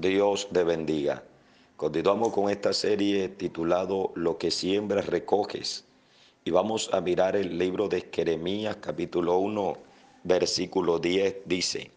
Dios 0.00 0.48
te 0.50 0.64
bendiga. 0.64 1.22
Continuamos 1.76 2.32
con 2.32 2.48
esta 2.48 2.72
serie 2.72 3.28
titulado 3.28 4.12
Lo 4.14 4.38
que 4.38 4.50
siembras 4.50 5.04
recoges. 5.04 5.84
Y 6.42 6.50
vamos 6.50 6.88
a 6.94 7.02
mirar 7.02 7.36
el 7.36 7.58
libro 7.58 7.86
de 7.86 8.08
Jeremías 8.10 8.76
capítulo 8.80 9.36
1, 9.36 9.76
versículo 10.24 10.98
10. 10.98 11.42
Dice, 11.44 11.90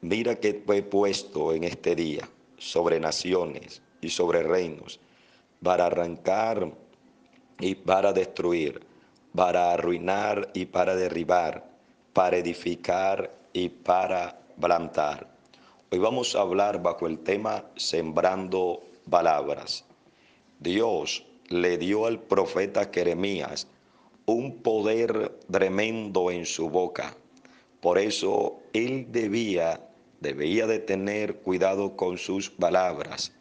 mira 0.00 0.34
que 0.34 0.60
fue 0.66 0.82
puesto 0.82 1.52
en 1.52 1.62
este 1.62 1.94
día 1.94 2.28
sobre 2.58 2.98
naciones 2.98 3.80
y 4.00 4.08
sobre 4.08 4.42
reinos 4.42 4.98
para 5.62 5.86
arrancar 5.86 6.72
y 7.60 7.76
para 7.76 8.12
destruir, 8.12 8.80
para 9.36 9.72
arruinar 9.72 10.50
y 10.52 10.66
para 10.66 10.96
derribar, 10.96 11.64
para 12.12 12.38
edificar 12.38 13.32
y 13.52 13.68
para 13.68 14.36
plantar. 14.60 15.35
Hoy 15.88 16.00
vamos 16.00 16.34
a 16.34 16.40
hablar 16.40 16.82
bajo 16.82 17.06
el 17.06 17.20
tema 17.20 17.64
Sembrando 17.76 18.82
Palabras. 19.08 19.84
Dios 20.58 21.24
le 21.48 21.78
dio 21.78 22.06
al 22.06 22.18
profeta 22.18 22.90
Jeremías 22.92 23.68
un 24.26 24.62
poder 24.62 25.38
tremendo 25.48 26.32
en 26.32 26.44
su 26.44 26.70
boca. 26.70 27.16
Por 27.80 27.98
eso 27.98 28.58
él 28.72 29.06
debía, 29.12 29.88
debía 30.20 30.66
de 30.66 30.80
tener 30.80 31.36
cuidado 31.36 31.96
con 31.96 32.18
sus 32.18 32.50
palabras. 32.50 33.32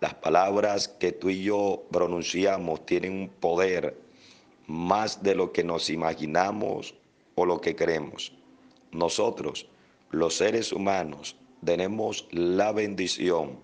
Las 0.00 0.14
palabras 0.14 0.88
que 0.88 1.12
tú 1.12 1.28
y 1.28 1.42
yo 1.42 1.82
pronunciamos 1.90 2.86
tienen 2.86 3.12
un 3.12 3.28
poder 3.28 3.94
más 4.66 5.22
de 5.22 5.34
lo 5.34 5.52
que 5.52 5.64
nos 5.64 5.90
imaginamos 5.90 6.94
o 7.34 7.44
lo 7.44 7.60
que 7.60 7.76
creemos. 7.76 8.32
Nosotros, 8.90 9.68
los 10.10 10.34
seres 10.34 10.72
humanos, 10.72 11.36
tenemos 11.64 12.28
la 12.30 12.72
bendición, 12.72 13.60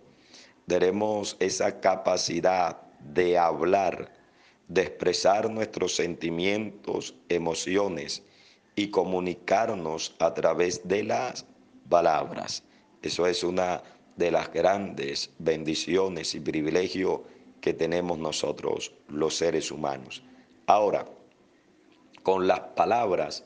tenemos 0.66 1.36
esa 1.40 1.80
capacidad 1.80 2.82
de 3.00 3.38
hablar, 3.38 4.12
de 4.68 4.82
expresar 4.82 5.50
nuestros 5.50 5.94
sentimientos, 5.94 7.14
emociones 7.28 8.22
y 8.76 8.88
comunicarnos 8.88 10.14
a 10.18 10.32
través 10.32 10.86
de 10.86 11.04
las 11.04 11.44
palabras. 11.88 12.62
Eso 13.02 13.26
es 13.26 13.42
una 13.42 13.82
de 14.16 14.30
las 14.30 14.52
grandes 14.52 15.30
bendiciones 15.38 16.34
y 16.34 16.40
privilegios 16.40 17.20
que 17.60 17.74
tenemos 17.74 18.18
nosotros 18.18 18.92
los 19.08 19.36
seres 19.36 19.70
humanos. 19.70 20.22
Ahora, 20.66 21.06
con 22.22 22.46
las 22.46 22.60
palabras 22.60 23.44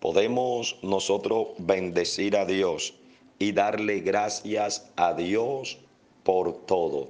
podemos 0.00 0.78
nosotros 0.82 1.48
bendecir 1.58 2.36
a 2.36 2.44
Dios 2.44 2.94
y 3.38 3.52
darle 3.52 4.00
gracias 4.00 4.90
a 4.96 5.14
Dios 5.14 5.78
por 6.22 6.66
todo. 6.66 7.08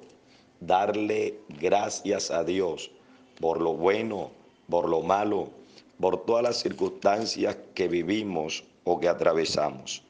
Darle 0.60 1.38
gracias 1.60 2.30
a 2.30 2.44
Dios 2.44 2.90
por 3.40 3.60
lo 3.60 3.74
bueno, 3.74 4.30
por 4.68 4.88
lo 4.88 5.02
malo, 5.02 5.50
por 6.00 6.24
todas 6.24 6.42
las 6.42 6.56
circunstancias 6.58 7.56
que 7.74 7.88
vivimos 7.88 8.64
o 8.84 9.00
que 9.00 9.08
atravesamos. 9.08 10.02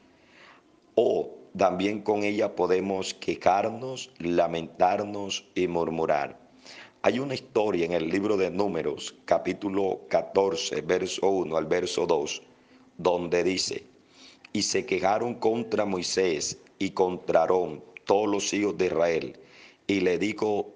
O 0.95 1.29
también 1.57 2.01
con 2.01 2.23
ella 2.23 2.55
podemos 2.55 3.13
quejarnos, 3.13 4.11
lamentarnos 4.19 5.45
y 5.55 5.67
murmurar. 5.67 6.37
Hay 7.01 7.19
una 7.19 7.35
historia 7.35 7.85
en 7.85 7.93
el 7.93 8.09
libro 8.09 8.35
de 8.35 8.49
Números, 8.49 9.15
capítulo 9.25 10.01
14, 10.09 10.81
verso 10.81 11.29
1 11.29 11.55
al 11.55 11.65
verso 11.65 12.05
2, 12.07 12.41
donde 12.97 13.43
dice, 13.43 13.85
y 14.55 14.61
se 14.61 14.85
quejaron 14.85 15.33
contra 15.33 15.83
Moisés 15.83 16.59
y 16.79 16.91
contra 16.91 17.41
Aarón 17.41 17.83
todos 18.05 18.29
los 18.29 18.53
hijos 18.53 18.77
de 18.77 18.85
Israel. 18.85 19.37
Y 19.85 19.99
le 19.99 20.17
dijo 20.17 20.71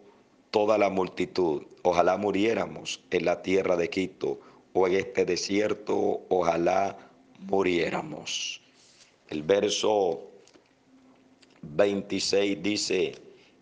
toda 0.52 0.78
la 0.78 0.90
multitud, 0.90 1.62
ojalá 1.84 2.18
muriéramos 2.18 3.00
en 3.10 3.24
la 3.24 3.42
tierra 3.42 3.78
de 3.78 3.86
Egipto 3.86 4.38
o 4.74 4.86
en 4.86 4.96
este 4.96 5.24
desierto, 5.24 6.20
ojalá 6.28 6.98
muriéramos. 7.40 8.60
El 9.30 9.44
verso 9.44 10.24
26 11.62 12.62
dice, 12.62 13.16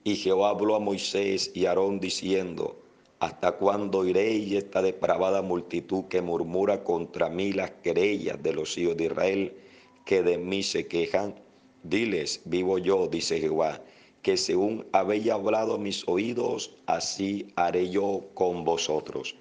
y 0.04 0.16
Jehová 0.16 0.50
habló 0.50 0.78
a 0.78 0.80
Moisés 0.80 1.52
y 1.54 1.68
Aarón 1.68 2.00
diciendo, 2.00 2.76
¿Hasta 3.20 3.52
cuándo 3.52 4.04
iréis 4.04 4.52
esta 4.54 4.82
depravada 4.82 5.44
multitud 5.44 6.06
que 6.06 6.24
murmura 6.24 6.84
contra 6.84 7.30
mí 7.30 7.52
las 7.52 7.70
querellas 7.84 8.42
de 8.42 8.54
los 8.54 8.76
hijos 8.80 8.98
de 8.98 9.06
Israel? 9.06 9.67
Que 10.08 10.24
de 10.24 10.38
mí 10.38 10.64
se 10.64 10.88
quejan, 10.88 11.36
diles, 11.84 12.40
vivo 12.46 12.78
yo, 12.78 13.08
dice 13.08 13.42
Jehová, 13.42 13.82
que 14.22 14.38
según 14.38 14.88
habéis 14.94 15.30
hablado 15.30 15.78
mis 15.78 16.08
oídos, 16.08 16.74
así 16.86 17.48
haré 17.58 17.90
yo 17.90 18.24
con 18.34 18.64
vosotros. 18.64 19.36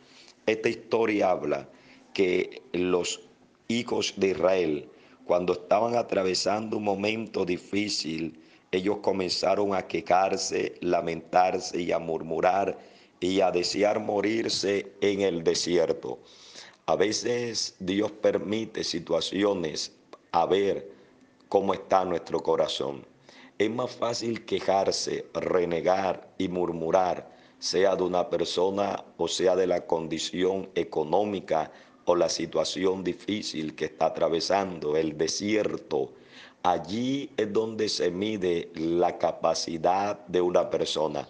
Esta 0.44 0.68
historia 0.68 1.30
habla 1.30 1.68
que 2.12 2.62
los 2.72 3.20
hijos 3.68 4.14
de 4.16 4.30
Israel, 4.30 4.88
cuando 5.24 5.52
estaban 5.52 5.94
atravesando 5.94 6.78
un 6.78 6.84
momento 6.84 7.44
difícil, 7.44 8.36
ellos 8.72 8.98
comenzaron 9.02 9.72
a 9.72 9.86
quejarse, 9.86 10.74
lamentarse 10.80 11.80
y 11.80 11.92
a 11.92 12.00
murmurar 12.00 12.76
y 13.20 13.40
a 13.40 13.52
desear 13.52 14.00
morirse 14.00 14.92
en 15.00 15.20
el 15.20 15.44
desierto. 15.44 16.18
A 16.86 16.96
veces 16.96 17.76
Dios 17.78 18.10
permite 18.10 18.82
situaciones 18.82 19.95
a 20.36 20.44
ver 20.44 20.92
cómo 21.48 21.72
está 21.72 22.04
nuestro 22.04 22.42
corazón. 22.42 23.06
Es 23.56 23.70
más 23.70 23.90
fácil 23.90 24.44
quejarse, 24.44 25.24
renegar 25.32 26.28
y 26.36 26.48
murmurar, 26.48 27.34
sea 27.58 27.96
de 27.96 28.02
una 28.02 28.28
persona 28.28 29.02
o 29.16 29.28
sea 29.28 29.56
de 29.56 29.66
la 29.66 29.86
condición 29.86 30.68
económica 30.74 31.72
o 32.04 32.14
la 32.14 32.28
situación 32.28 33.02
difícil 33.02 33.74
que 33.74 33.86
está 33.86 34.06
atravesando, 34.06 34.98
el 34.98 35.16
desierto. 35.16 36.12
Allí 36.62 37.30
es 37.38 37.50
donde 37.50 37.88
se 37.88 38.10
mide 38.10 38.70
la 38.74 39.16
capacidad 39.16 40.18
de 40.26 40.42
una 40.42 40.68
persona. 40.68 41.26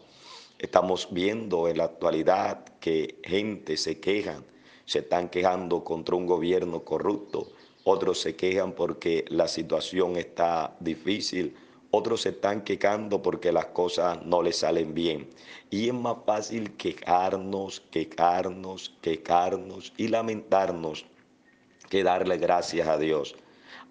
Estamos 0.58 1.06
viendo 1.12 1.68
en 1.68 1.78
la 1.78 1.84
actualidad 1.84 2.64
que 2.80 3.20
gente 3.22 3.76
se 3.76 4.00
quejan, 4.00 4.44
se 4.84 4.98
están 4.98 5.28
quejando 5.28 5.84
contra 5.84 6.16
un 6.16 6.26
gobierno 6.26 6.82
corrupto, 6.82 7.52
otros 7.88 8.20
se 8.20 8.34
quejan 8.34 8.72
porque 8.72 9.24
la 9.28 9.46
situación 9.46 10.16
está 10.16 10.76
difícil, 10.80 11.54
otros 11.92 12.22
se 12.22 12.30
están 12.30 12.64
quejando 12.64 13.22
porque 13.22 13.52
las 13.52 13.66
cosas 13.66 14.24
no 14.24 14.42
les 14.42 14.58
salen 14.58 14.92
bien. 14.92 15.30
Y 15.70 15.86
es 15.86 15.94
más 15.94 16.16
fácil 16.26 16.72
quejarnos, 16.72 17.84
quejarnos, 17.92 18.92
quejarnos 19.00 19.92
y 19.96 20.08
lamentarnos 20.08 21.06
que 21.88 22.02
darle 22.02 22.38
gracias 22.38 22.88
a 22.88 22.98
Dios. 22.98 23.36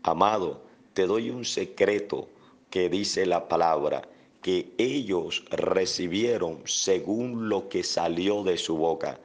Amado, 0.03 0.61
te 0.93 1.07
doy 1.07 1.29
un 1.29 1.45
secreto 1.45 2.27
que 2.69 2.89
dice 2.89 3.25
la 3.25 3.47
palabra, 3.47 4.01
que 4.41 4.73
ellos 4.77 5.45
recibieron 5.51 6.63
según 6.65 7.47
lo 7.47 7.69
que 7.69 7.81
salió 7.81 8.43
de 8.43 8.57
su 8.57 8.75
boca. 8.75 9.21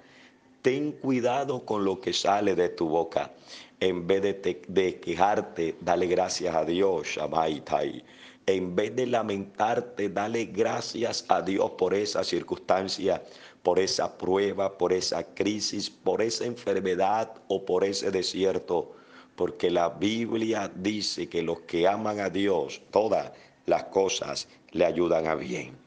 Ten 0.63 0.93
cuidado 0.93 1.65
con 1.67 1.85
lo 1.85 2.01
que 2.01 2.13
sale 2.13 2.55
de 2.55 2.69
tu 2.69 2.89
boca 2.89 3.33
en 3.81 4.07
vez 4.07 4.23
de, 4.23 5.01
quejarte, 5.01 5.75
dale 5.81 6.07
gracias 6.07 6.55
a 6.55 6.65
Dios, 6.65 7.07
Shamaitai. 7.09 8.05
En 8.45 8.77
vez 8.77 8.95
de 8.95 9.07
lamentarte, 9.07 10.11
dale 10.11 10.45
gracias 10.47 11.25
a 11.29 11.41
Dios 11.41 11.71
por 11.73 11.95
esa 11.95 12.23
circunstancia, 12.23 13.23
por 13.63 13.79
esa 13.79 14.19
prueba, 14.19 14.77
por 14.77 14.93
esa 14.93 15.25
crisis, 15.35 15.89
por 15.89 16.21
esa 16.21 16.45
enfermedad 16.45 17.33
o 17.49 17.65
por 17.65 17.85
ese 17.85 18.11
desierto. 18.11 18.95
Porque 19.35 19.71
la 19.71 19.89
Biblia 19.89 20.71
dice 20.75 21.29
que 21.29 21.41
los 21.41 21.61
que 21.61 21.89
aman 21.89 22.21
a 22.21 22.29
Dios, 22.29 22.83
todas 22.91 23.33
las 23.71 23.85
cosas 23.85 24.49
le 24.73 24.85
ayudan 24.85 25.27
a 25.27 25.35
bien 25.35 25.81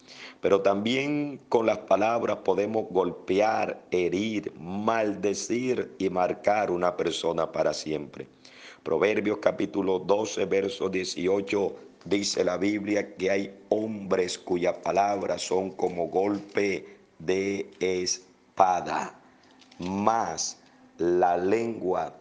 pero 0.43 0.61
también 0.61 1.39
con 1.47 1.65
las 1.65 1.77
palabras 1.77 2.39
podemos 2.43 2.87
golpear, 2.89 3.81
herir, 3.91 4.51
maldecir 4.59 5.95
y 5.97 6.09
marcar 6.09 6.69
una 6.69 6.97
persona 6.97 7.49
para 7.49 7.73
siempre. 7.73 8.27
Proverbios 8.83 9.37
capítulo 9.37 9.99
12, 9.99 10.43
verso 10.43 10.89
18 10.89 11.75
dice 12.03 12.43
la 12.43 12.57
Biblia 12.57 13.15
que 13.15 13.31
hay 13.31 13.57
hombres 13.69 14.37
cuyas 14.37 14.75
palabras 14.79 15.41
son 15.43 15.71
como 15.71 16.09
golpe 16.09 16.97
de 17.19 17.71
espada, 17.79 19.17
más 19.79 20.57
la 20.97 21.37
lengua, 21.37 22.13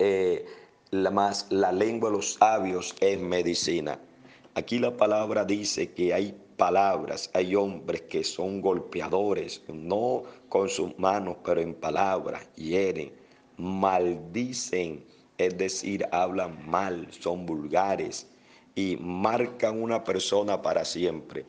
eh, 0.00 0.44
más 0.90 1.46
la 1.50 1.70
lengua 1.70 2.10
de 2.10 2.16
los 2.16 2.34
sabios 2.34 2.96
es 2.98 3.20
medicina. 3.20 4.00
Aquí 4.54 4.78
la 4.78 4.96
palabra 4.96 5.44
dice 5.44 5.92
que 5.92 6.12
hay 6.12 6.34
palabras. 6.56 7.30
Hay 7.34 7.54
hombres 7.56 8.02
que 8.02 8.22
son 8.22 8.60
golpeadores, 8.60 9.62
no 9.68 10.24
con 10.48 10.68
sus 10.68 10.96
manos, 10.98 11.38
pero 11.44 11.60
en 11.60 11.74
palabras, 11.74 12.46
hieren, 12.54 13.12
maldicen, 13.56 15.04
es 15.38 15.56
decir, 15.56 16.06
hablan 16.12 16.68
mal, 16.68 17.08
son 17.10 17.46
vulgares. 17.46 18.28
y 18.74 18.96
marcan 18.96 19.82
una 19.82 20.02
persona 20.02 20.62
para 20.62 20.84
siempre. 20.84 21.44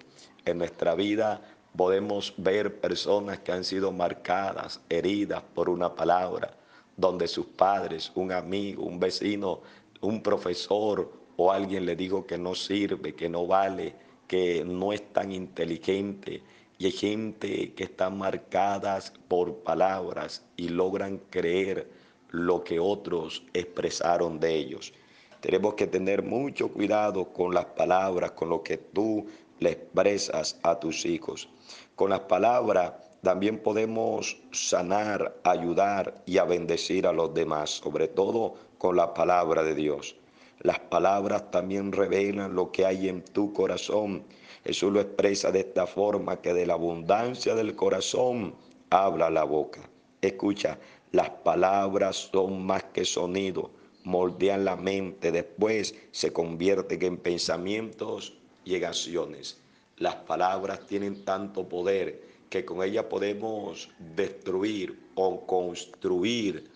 En 0.45 0.57
nuestra 0.57 0.93
vida 0.95 1.41
podemos 1.75 2.33
ver 2.37 2.81
personas 2.81 3.39
que 3.39 3.51
han 3.53 3.63
sido 3.63 3.91
marcadas, 3.91 4.81
heridas 4.89 5.41
por 5.53 5.69
una 5.69 5.95
palabra, 5.95 6.53
donde 6.97 7.27
sus 7.27 7.45
padres, 7.45 8.11
un 8.15 8.31
amigo, 8.31 8.83
un 8.83 8.99
vecino, 8.99 9.61
un 10.01 10.21
profesor 10.21 11.22
o 11.37 11.51
alguien 11.51 11.85
le 11.85 11.95
dijo 11.95 12.25
que 12.25 12.37
no 12.37 12.55
sirve, 12.55 13.13
que 13.13 13.29
no 13.29 13.47
vale, 13.47 13.95
que 14.27 14.63
no 14.65 14.93
es 14.93 15.13
tan 15.13 15.31
inteligente. 15.31 16.41
Y 16.77 16.85
hay 16.85 16.91
gente 16.91 17.73
que 17.73 17.83
está 17.83 18.09
marcadas 18.09 19.13
por 19.27 19.57
palabras 19.57 20.43
y 20.57 20.69
logran 20.69 21.19
creer 21.29 21.89
lo 22.29 22.63
que 22.63 22.79
otros 22.79 23.43
expresaron 23.53 24.39
de 24.39 24.55
ellos. 24.55 24.93
Tenemos 25.39 25.75
que 25.75 25.87
tener 25.87 26.23
mucho 26.23 26.69
cuidado 26.69 27.31
con 27.31 27.53
las 27.53 27.65
palabras, 27.65 28.31
con 28.31 28.49
lo 28.49 28.63
que 28.63 28.77
tú 28.77 29.27
le 29.59 29.71
expresas 29.71 30.59
a 30.63 30.79
tus 30.79 31.05
hijos. 31.05 31.49
Con 31.95 32.09
las 32.09 32.21
palabras 32.21 32.93
también 33.21 33.59
podemos 33.59 34.37
sanar, 34.51 35.35
ayudar 35.43 36.23
y 36.25 36.37
a 36.37 36.43
bendecir 36.43 37.07
a 37.07 37.13
los 37.13 37.33
demás, 37.33 37.69
sobre 37.69 38.07
todo 38.07 38.55
con 38.77 38.95
la 38.95 39.13
palabra 39.13 39.63
de 39.63 39.75
Dios. 39.75 40.15
Las 40.63 40.79
palabras 40.79 41.51
también 41.51 41.91
revelan 41.91 42.55
lo 42.55 42.71
que 42.71 42.85
hay 42.85 43.09
en 43.09 43.21
tu 43.21 43.51
corazón. 43.51 44.23
Jesús 44.63 44.93
lo 44.93 45.01
expresa 45.01 45.51
de 45.51 45.59
esta 45.59 45.85
forma, 45.85 46.39
que 46.41 46.53
de 46.53 46.65
la 46.65 46.75
abundancia 46.75 47.53
del 47.53 47.75
corazón 47.75 48.55
habla 48.89 49.29
la 49.29 49.43
boca. 49.43 49.81
Escucha, 50.21 50.79
las 51.11 51.29
palabras 51.29 52.29
son 52.31 52.65
más 52.65 52.85
que 52.85 53.03
sonido, 53.03 53.71
moldean 54.05 54.63
la 54.63 54.77
mente, 54.77 55.33
después 55.33 55.95
se 56.11 56.31
convierten 56.31 57.03
en 57.03 57.17
pensamientos 57.17 58.37
y 58.63 58.81
acciones. 58.81 59.61
Las 59.97 60.15
palabras 60.15 60.87
tienen 60.87 61.25
tanto 61.25 61.67
poder 61.67 62.23
que 62.49 62.63
con 62.63 62.81
ellas 62.83 63.05
podemos 63.09 63.89
destruir 64.15 65.09
o 65.15 65.45
construir 65.45 66.71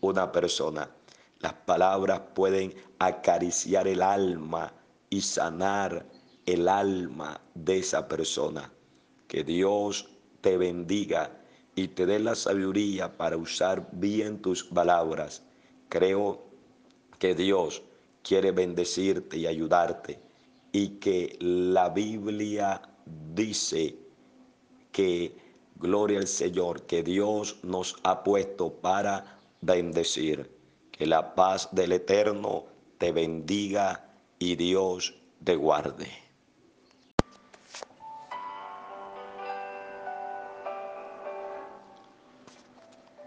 una 0.00 0.32
persona. 0.32 0.90
Las 1.40 1.52
palabras 1.52 2.20
pueden 2.34 2.74
acariciar 2.98 3.86
el 3.86 4.02
alma 4.02 4.72
y 5.08 5.20
sanar 5.20 6.04
el 6.46 6.68
alma 6.68 7.40
de 7.54 7.78
esa 7.78 8.08
persona. 8.08 8.72
Que 9.28 9.44
Dios 9.44 10.08
te 10.40 10.56
bendiga 10.56 11.30
y 11.74 11.88
te 11.88 12.06
dé 12.06 12.18
la 12.18 12.34
sabiduría 12.34 13.16
para 13.16 13.36
usar 13.36 13.88
bien 13.92 14.42
tus 14.42 14.64
palabras. 14.64 15.42
Creo 15.88 16.42
que 17.18 17.34
Dios 17.34 17.82
quiere 18.22 18.50
bendecirte 18.50 19.38
y 19.38 19.46
ayudarte 19.46 20.20
y 20.72 20.98
que 20.98 21.36
la 21.40 21.88
Biblia 21.88 22.82
dice 23.34 23.96
que, 24.90 25.36
gloria 25.76 26.18
al 26.18 26.26
Señor, 26.26 26.82
que 26.82 27.02
Dios 27.02 27.58
nos 27.62 27.96
ha 28.02 28.24
puesto 28.24 28.72
para 28.72 29.38
bendecir. 29.60 30.57
Que 30.98 31.06
la 31.06 31.36
paz 31.36 31.68
del 31.70 31.92
Eterno 31.92 32.64
te 32.98 33.12
bendiga 33.12 34.10
y 34.40 34.56
Dios 34.56 35.14
te 35.44 35.54
guarde. 35.54 36.08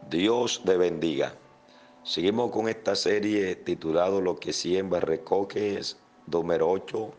Dios 0.09 0.61
te 0.65 0.75
bendiga. 0.75 1.33
Seguimos 2.03 2.51
con 2.51 2.67
esta 2.67 2.93
serie 2.93 3.55
titulado 3.55 4.19
Lo 4.19 4.35
que 4.35 4.51
siembra 4.51 4.99
recoges, 4.99 5.97
número 6.27 6.69
8, 6.69 7.13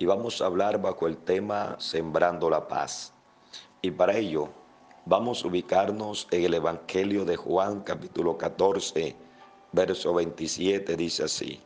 y 0.00 0.06
vamos 0.06 0.42
a 0.42 0.46
hablar 0.46 0.82
bajo 0.82 1.06
el 1.06 1.18
tema 1.18 1.76
Sembrando 1.78 2.50
la 2.50 2.66
Paz. 2.66 3.12
Y 3.80 3.92
para 3.92 4.16
ello 4.16 4.48
vamos 5.06 5.44
a 5.44 5.46
ubicarnos 5.46 6.26
en 6.32 6.46
el 6.46 6.54
Evangelio 6.54 7.24
de 7.24 7.36
Juan 7.36 7.82
capítulo 7.82 8.36
14, 8.36 9.14
verso 9.74 10.14
27, 10.14 10.96
dice 10.96 11.24
así, 11.24 11.60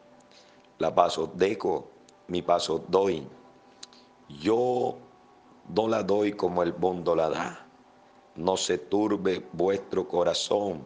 la 0.78 0.94
paz 0.94 1.18
os 1.18 1.36
dejo, 1.36 1.90
mi 2.28 2.42
paz 2.42 2.70
os 2.70 2.80
doy. 2.88 3.26
Yo 4.28 4.96
no 5.68 5.88
la 5.88 6.02
doy 6.02 6.32
como 6.32 6.62
el 6.62 6.74
mundo 6.74 7.14
la 7.14 7.28
da. 7.28 7.66
No 8.36 8.56
se 8.56 8.78
turbe 8.78 9.44
vuestro 9.52 10.06
corazón, 10.06 10.84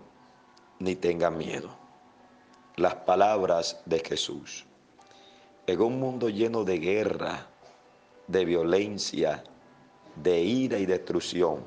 ni 0.79 0.97
tenga 0.97 1.31
miedo. 1.31 1.69
Las 2.77 2.95
palabras 2.95 3.83
de 3.85 4.01
Jesús. 4.01 4.65
En 5.67 5.81
un 5.81 6.01
mundo 6.01 6.29
lleno 6.29 6.65
de 6.65 6.79
guerra, 6.79 7.47
de 8.27 8.45
violencia, 8.45 9.45
de 10.17 10.41
ira 10.41 10.79
y 10.79 10.87
destrucción, 10.87 11.63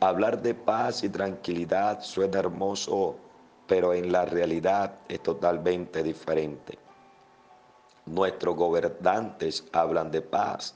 hablar 0.00 0.42
de 0.42 0.54
paz 0.54 1.02
y 1.02 1.08
tranquilidad 1.08 2.02
suena 2.02 2.38
hermoso, 2.38 3.16
pero 3.66 3.94
en 3.94 4.12
la 4.12 4.24
realidad 4.24 4.98
es 5.08 5.22
totalmente 5.22 6.02
diferente. 6.02 6.78
Nuestros 8.06 8.54
gobernantes 8.56 9.64
hablan 9.72 10.10
de 10.10 10.20
paz, 10.20 10.74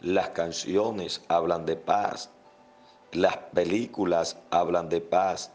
las 0.00 0.30
canciones 0.30 1.22
hablan 1.28 1.64
de 1.66 1.76
paz, 1.76 2.30
las 3.12 3.36
películas 3.36 4.36
hablan 4.50 4.88
de 4.88 5.00
paz 5.00 5.52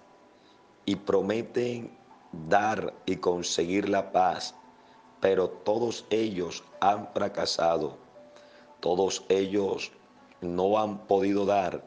y 0.85 0.95
prometen 0.95 1.97
dar 2.31 2.93
y 3.05 3.17
conseguir 3.17 3.89
la 3.89 4.11
paz, 4.11 4.55
pero 5.19 5.49
todos 5.49 6.05
ellos 6.09 6.63
han 6.79 7.07
fracasado, 7.13 7.97
todos 8.79 9.25
ellos 9.29 9.91
no 10.41 10.77
han 10.79 10.99
podido 11.07 11.45
dar 11.45 11.83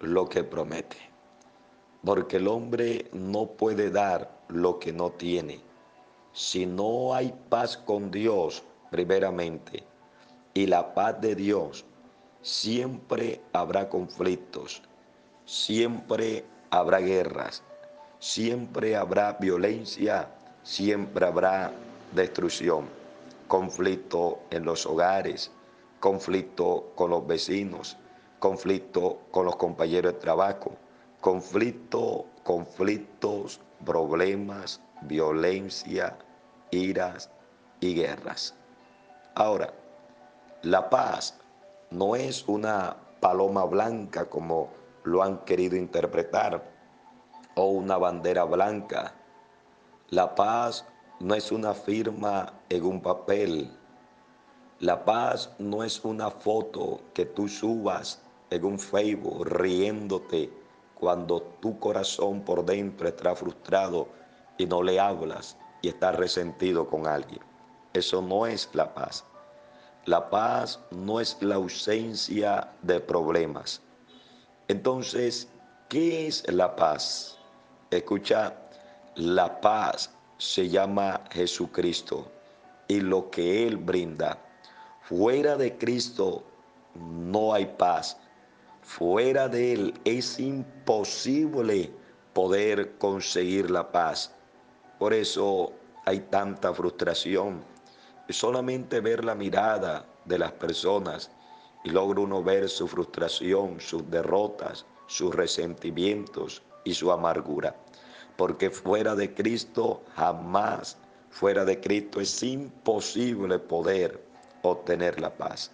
lo 0.00 0.28
que 0.28 0.44
promete, 0.44 0.96
porque 2.08 2.38
el 2.38 2.48
hombre 2.48 3.04
no 3.12 3.48
puede 3.48 3.90
dar 3.90 4.30
lo 4.48 4.78
que 4.78 4.94
no 4.94 5.10
tiene. 5.10 5.60
Si 6.32 6.64
no 6.64 7.14
hay 7.14 7.34
paz 7.50 7.76
con 7.76 8.10
Dios, 8.10 8.62
primeramente, 8.90 9.84
y 10.54 10.64
la 10.64 10.94
paz 10.94 11.20
de 11.20 11.34
Dios, 11.34 11.84
siempre 12.40 13.42
habrá 13.52 13.90
conflictos, 13.90 14.80
siempre 15.44 16.46
habrá 16.70 17.00
guerras, 17.00 17.62
siempre 18.18 18.96
habrá 18.96 19.34
violencia, 19.34 20.30
siempre 20.62 21.26
habrá 21.26 21.72
destrucción, 22.14 22.86
conflicto 23.48 24.38
en 24.48 24.64
los 24.64 24.86
hogares, 24.86 25.50
conflicto 26.00 26.90
con 26.94 27.10
los 27.10 27.26
vecinos, 27.26 27.98
conflicto 28.38 29.18
con 29.30 29.44
los 29.44 29.56
compañeros 29.56 30.14
de 30.14 30.20
trabajo, 30.20 30.72
conflicto, 31.20 32.26
conflictos, 32.44 33.60
problemas, 33.84 34.80
violencia, 35.02 36.16
iras 36.70 37.30
y 37.80 37.94
guerras. 37.94 38.54
Ahora, 39.34 39.72
la 40.62 40.88
paz 40.90 41.38
no 41.90 42.16
es 42.16 42.46
una 42.46 42.96
paloma 43.20 43.64
blanca 43.64 44.28
como 44.28 44.70
lo 45.04 45.22
han 45.22 45.38
querido 45.44 45.76
interpretar 45.76 46.62
o 47.54 47.66
una 47.66 47.96
bandera 47.98 48.44
blanca. 48.44 49.14
La 50.10 50.34
paz 50.34 50.86
no 51.20 51.34
es 51.34 51.50
una 51.50 51.74
firma 51.74 52.52
en 52.68 52.84
un 52.84 53.00
papel. 53.02 53.70
La 54.80 55.04
paz 55.04 55.50
no 55.58 55.82
es 55.82 56.04
una 56.04 56.30
foto 56.30 57.00
que 57.12 57.26
tú 57.26 57.48
subas 57.48 58.22
en 58.50 58.64
un 58.64 58.78
Facebook 58.78 59.46
riéndote 59.46 60.52
cuando 60.98 61.42
tu 61.60 61.78
corazón 61.78 62.42
por 62.42 62.64
dentro 62.64 63.08
está 63.08 63.34
frustrado 63.34 64.08
y 64.56 64.66
no 64.66 64.82
le 64.82 64.98
hablas 64.98 65.56
y 65.80 65.88
estás 65.88 66.16
resentido 66.16 66.88
con 66.88 67.06
alguien. 67.06 67.40
Eso 67.92 68.20
no 68.20 68.46
es 68.46 68.68
la 68.72 68.92
paz. 68.94 69.24
La 70.04 70.28
paz 70.30 70.80
no 70.90 71.20
es 71.20 71.36
la 71.40 71.56
ausencia 71.56 72.72
de 72.82 73.00
problemas. 73.00 73.80
Entonces, 74.68 75.48
¿qué 75.88 76.26
es 76.26 76.50
la 76.50 76.74
paz? 76.74 77.38
Escucha, 77.90 78.54
la 79.14 79.60
paz 79.60 80.10
se 80.38 80.68
llama 80.68 81.20
Jesucristo 81.30 82.30
y 82.86 83.00
lo 83.00 83.30
que 83.30 83.66
Él 83.66 83.76
brinda. 83.76 84.38
Fuera 85.02 85.56
de 85.56 85.76
Cristo 85.76 86.44
no 86.94 87.54
hay 87.54 87.66
paz. 87.66 88.18
Fuera 88.88 89.48
de 89.48 89.74
Él 89.74 89.94
es 90.06 90.40
imposible 90.40 91.92
poder 92.32 92.96
conseguir 92.96 93.70
la 93.70 93.92
paz. 93.92 94.34
Por 94.98 95.12
eso 95.12 95.72
hay 96.06 96.20
tanta 96.20 96.72
frustración. 96.72 97.62
Solamente 98.30 99.00
ver 99.00 99.26
la 99.26 99.34
mirada 99.34 100.06
de 100.24 100.38
las 100.38 100.52
personas 100.52 101.30
y 101.84 101.90
logra 101.90 102.22
uno 102.22 102.42
ver 102.42 102.70
su 102.70 102.88
frustración, 102.88 103.78
sus 103.78 104.10
derrotas, 104.10 104.86
sus 105.06 105.34
resentimientos 105.34 106.62
y 106.82 106.94
su 106.94 107.12
amargura. 107.12 107.76
Porque 108.38 108.70
fuera 108.70 109.14
de 109.14 109.34
Cristo 109.34 110.02
jamás 110.16 110.96
Fuera 111.28 111.66
de 111.66 111.78
Cristo 111.78 112.22
es 112.22 112.42
imposible 112.42 113.58
poder 113.58 114.18
obtener 114.62 115.20
la 115.20 115.36
paz. 115.36 115.70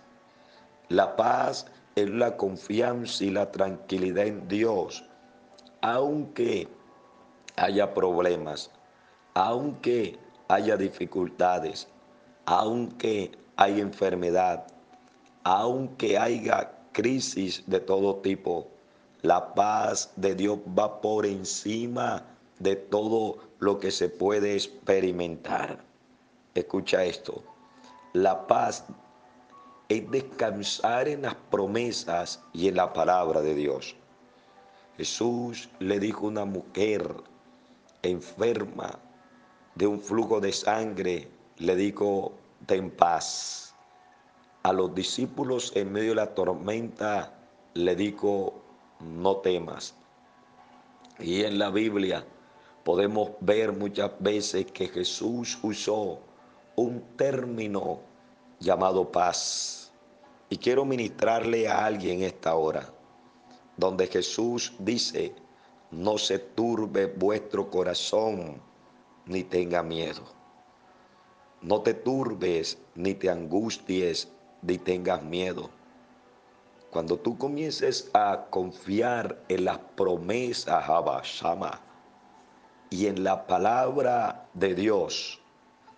La 0.88 1.14
paz 1.14 1.66
es 1.94 2.10
la 2.10 2.36
confianza 2.36 3.24
y 3.24 3.30
la 3.30 3.50
tranquilidad 3.50 4.26
en 4.26 4.48
Dios, 4.48 5.04
aunque 5.80 6.68
haya 7.56 7.94
problemas, 7.94 8.70
aunque 9.34 10.18
haya 10.48 10.76
dificultades, 10.76 11.88
aunque 12.46 13.32
haya 13.56 13.82
enfermedad, 13.82 14.66
aunque 15.44 16.18
haya 16.18 16.72
crisis 16.92 17.62
de 17.66 17.80
todo 17.80 18.16
tipo, 18.16 18.68
la 19.22 19.54
paz 19.54 20.12
de 20.16 20.34
Dios 20.34 20.58
va 20.78 21.00
por 21.00 21.26
encima 21.26 22.24
de 22.58 22.76
todo 22.76 23.38
lo 23.58 23.78
que 23.78 23.90
se 23.90 24.08
puede 24.08 24.54
experimentar. 24.54 25.78
Escucha 26.54 27.04
esto. 27.04 27.42
La 28.12 28.46
paz 28.46 28.84
es 29.88 30.10
descansar 30.10 31.08
en 31.08 31.22
las 31.22 31.34
promesas 31.34 32.42
y 32.52 32.68
en 32.68 32.76
la 32.76 32.92
palabra 32.92 33.40
de 33.40 33.54
Dios. 33.54 33.96
Jesús 34.96 35.68
le 35.80 35.98
dijo 35.98 36.26
a 36.26 36.30
una 36.30 36.44
mujer 36.44 37.14
enferma 38.02 38.98
de 39.74 39.86
un 39.86 40.00
flujo 40.00 40.40
de 40.40 40.52
sangre, 40.52 41.28
le 41.58 41.76
dijo, 41.76 42.32
ten 42.66 42.90
paz. 42.90 43.74
A 44.62 44.72
los 44.72 44.94
discípulos 44.94 45.72
en 45.74 45.92
medio 45.92 46.10
de 46.10 46.16
la 46.16 46.34
tormenta 46.34 47.34
le 47.74 47.96
dijo, 47.96 48.62
no 49.00 49.36
temas. 49.38 49.94
Y 51.18 51.44
en 51.44 51.58
la 51.58 51.70
Biblia 51.70 52.24
podemos 52.84 53.30
ver 53.40 53.72
muchas 53.72 54.12
veces 54.20 54.66
que 54.66 54.88
Jesús 54.88 55.58
usó 55.62 56.20
un 56.76 57.02
término 57.16 58.00
llamado 58.61 59.11
paz. 59.11 59.92
Y 60.49 60.56
quiero 60.56 60.84
ministrarle 60.84 61.68
a 61.68 61.84
alguien 61.84 62.23
esta 62.23 62.54
hora, 62.54 62.92
donde 63.76 64.06
Jesús 64.06 64.75
dice, 64.78 65.34
no 65.90 66.18
se 66.18 66.38
turbe 66.38 67.06
vuestro 67.06 67.70
corazón, 67.70 68.61
ni 69.26 69.42
tenga 69.44 69.82
miedo. 69.82 70.23
No 71.61 71.80
te 71.80 71.94
turbes, 71.94 72.78
ni 72.94 73.14
te 73.14 73.30
angusties, 73.30 74.28
ni 74.62 74.78
tengas 74.78 75.23
miedo. 75.23 75.70
Cuando 76.90 77.18
tú 77.18 77.37
comiences 77.38 78.11
a 78.12 78.46
confiar 78.50 79.42
en 79.49 79.64
las 79.64 79.78
promesas, 79.96 80.88
Abashama, 80.88 81.80
y 82.90 83.06
en 83.06 83.25
la 83.25 83.46
palabra 83.46 84.46
de 84.54 84.75
Dios, 84.75 85.40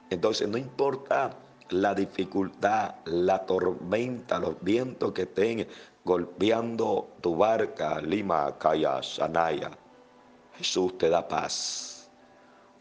entonces 0.08 0.48
no 0.48 0.56
importa 0.56 1.36
la 1.70 1.94
dificultad, 1.94 2.94
la 3.06 3.44
tormenta, 3.44 4.38
los 4.38 4.56
vientos 4.62 5.12
que 5.12 5.23
estén 5.23 5.66
golpeando 6.04 7.08
tu 7.20 7.37
barca, 7.37 8.00
Lima, 8.00 8.56
Kaya, 8.58 9.02
Sanaya. 9.02 9.70
Jesús 10.56 10.96
te 10.99 11.08
da 11.08 11.26
paz. 11.26 12.11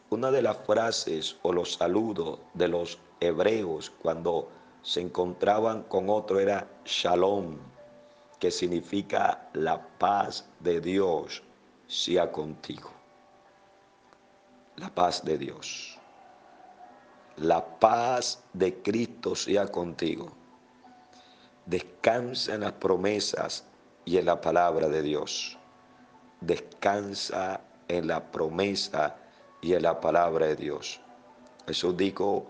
Una 0.10 0.32
de 0.32 0.42
las 0.42 0.58
frases 0.58 1.36
o 1.42 1.52
los 1.52 1.74
saludos 1.74 2.40
de 2.54 2.68
los 2.68 3.00
hebreos 3.20 3.92
cuando 4.02 4.50
se 4.82 5.02
encontraban 5.02 5.84
con 5.84 6.10
otro 6.10 6.40
era 6.40 6.68
Shalom, 6.86 7.58
que 8.40 8.52
significa 8.52 9.50
la 9.54 9.82
paz 9.98 10.48
de 10.60 10.80
Dios 10.80 11.42
sea 11.88 12.32
contigo. 12.32 12.92
La 14.76 14.94
paz 14.94 15.26
de 15.26 15.38
Dios. 15.38 15.95
La 17.38 17.66
paz 17.80 18.42
de 18.54 18.82
Cristo 18.82 19.36
sea 19.36 19.68
contigo. 19.68 20.32
Descansa 21.66 22.56
en 22.56 22.62
las 22.62 22.72
promesas 22.72 23.66
y 24.06 24.18
en 24.18 24.26
la 24.26 24.40
palabra 24.40 24.88
de 24.88 25.02
Dios. 25.02 25.58
Descansa 26.40 27.60
en 27.90 28.08
la 28.08 28.32
promesa 28.32 29.18
y 29.62 29.74
en 29.74 29.84
la 29.84 30.00
palabra 30.00 30.46
de 30.46 30.56
Dios. 30.56 31.02
Jesús 31.68 31.98
dijo, 31.98 32.46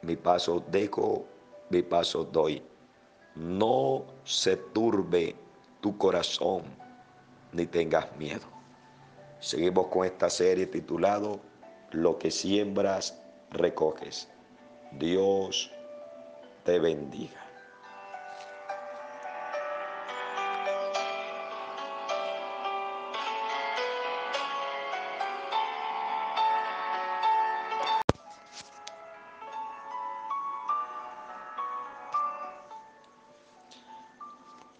mi 0.00 0.16
paso 0.16 0.64
dejo, 0.70 1.26
mi 1.68 1.82
paso 1.82 2.24
doy. 2.24 2.62
No 3.34 4.06
se 4.24 4.56
turbe 4.56 5.36
tu 5.82 5.98
corazón, 5.98 6.62
ni 7.52 7.66
tengas 7.66 8.16
miedo. 8.16 8.46
Seguimos 9.38 9.88
con 9.88 10.06
esta 10.06 10.30
serie 10.30 10.66
titulado 10.66 11.40
Lo 11.90 12.18
que 12.18 12.30
siembras 12.30 13.19
recoges. 13.50 14.28
Dios 14.92 15.70
te 16.64 16.78
bendiga. 16.78 17.46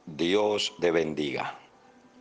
Dios 0.07 0.75
te 0.81 0.91
bendiga. 0.91 1.59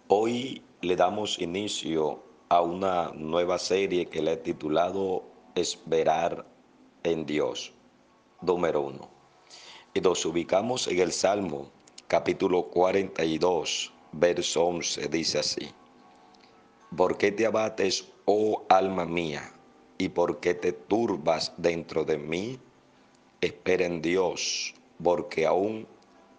Hoy 0.08 0.64
le 0.82 0.96
damos 0.96 1.38
inicio 1.40 2.24
a 2.48 2.62
una 2.62 3.12
nueva 3.14 3.60
serie 3.60 4.06
que 4.06 4.22
le 4.22 4.34
he 4.34 4.38
titulado 4.38 5.29
esperar 5.60 6.46
en 7.04 7.26
Dios, 7.26 7.74
número 8.42 8.82
uno. 8.82 9.10
Y 9.94 10.02
nos 10.02 10.26
ubicamos 10.26 10.88
en 10.88 11.00
el 11.00 11.12
Salmo 11.12 11.72
capítulo 12.08 12.64
42, 12.64 13.94
verso 14.12 14.66
11, 14.66 15.08
dice 15.10 15.40
así. 15.40 15.72
¿Por 16.96 17.18
qué 17.18 17.32
te 17.32 17.46
abates, 17.46 18.08
oh 18.26 18.64
alma 18.70 19.06
mía? 19.06 19.54
¿Y 19.98 20.10
por 20.10 20.40
qué 20.40 20.54
te 20.54 20.72
turbas 20.72 21.54
dentro 21.58 22.04
de 22.04 22.18
mí? 22.18 22.60
Espera 23.42 23.86
en 23.86 24.02
Dios, 24.02 24.74
porque 25.04 25.46
aún 25.46 25.88